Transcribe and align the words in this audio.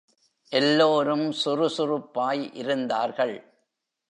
எல்லோரும் 0.51 1.31
சுறுசுறுப்பாய் 1.31 2.51
இருந்தார்கள். 2.53 3.35